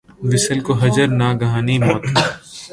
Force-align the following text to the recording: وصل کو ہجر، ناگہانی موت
وصل 0.29 0.59
کو 0.65 0.71
ہجر، 0.81 1.07
ناگہانی 1.19 1.75
موت 1.85 2.03